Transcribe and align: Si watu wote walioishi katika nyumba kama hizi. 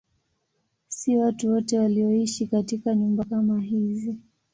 Si 0.87 1.17
watu 1.17 1.51
wote 1.51 1.79
walioishi 1.79 2.47
katika 2.47 2.95
nyumba 2.95 3.23
kama 3.23 3.61
hizi. 3.61 4.17